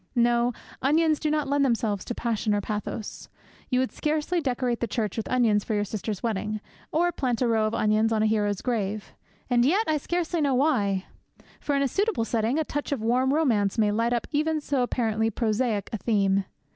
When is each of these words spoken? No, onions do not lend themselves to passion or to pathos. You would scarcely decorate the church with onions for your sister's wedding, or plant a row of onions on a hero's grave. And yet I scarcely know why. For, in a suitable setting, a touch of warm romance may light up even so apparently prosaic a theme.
No, 0.15 0.51
onions 0.81 1.19
do 1.19 1.29
not 1.29 1.47
lend 1.47 1.63
themselves 1.63 2.03
to 2.05 2.15
passion 2.15 2.55
or 2.55 2.59
to 2.59 2.65
pathos. 2.65 3.29
You 3.69 3.79
would 3.81 3.91
scarcely 3.91 4.41
decorate 4.41 4.79
the 4.79 4.87
church 4.87 5.15
with 5.15 5.29
onions 5.29 5.63
for 5.63 5.75
your 5.75 5.83
sister's 5.85 6.23
wedding, 6.23 6.59
or 6.91 7.11
plant 7.11 7.43
a 7.43 7.47
row 7.47 7.67
of 7.67 7.75
onions 7.75 8.11
on 8.11 8.23
a 8.23 8.25
hero's 8.25 8.61
grave. 8.61 9.13
And 9.47 9.63
yet 9.63 9.83
I 9.85 9.97
scarcely 9.97 10.41
know 10.41 10.55
why. 10.55 11.05
For, 11.59 11.75
in 11.75 11.83
a 11.83 11.87
suitable 11.87 12.25
setting, 12.25 12.57
a 12.57 12.63
touch 12.63 12.91
of 12.91 13.03
warm 13.03 13.31
romance 13.31 13.77
may 13.77 13.91
light 13.91 14.11
up 14.11 14.25
even 14.31 14.59
so 14.59 14.81
apparently 14.81 15.29
prosaic 15.29 15.87
a 15.93 15.99
theme. 15.99 16.45